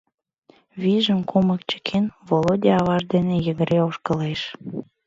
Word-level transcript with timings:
Вуйжым 0.79 1.19
кумык 1.29 1.61
чыкен, 1.69 2.05
Володя 2.27 2.71
аваж 2.79 3.03
дене 3.13 3.35
йыгыре 3.45 3.79
ошкылеш. 3.87 4.41